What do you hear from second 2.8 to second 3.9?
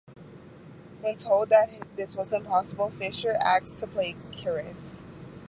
Fischer asked to